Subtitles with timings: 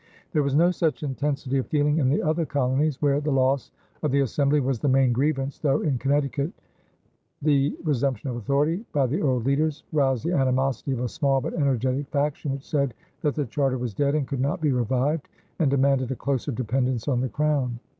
[0.31, 3.69] There was no such intensity of feeling in the other colonies, where the loss
[4.01, 6.51] of the assembly was the main grievance, though in Connecticut
[7.39, 11.53] the resumption of authority by the old leaders roused the animosity of a small but
[11.53, 15.27] energetic faction which said that the charter was dead and could not be revived,
[15.59, 17.79] and demanded a closer dependence on the Crown.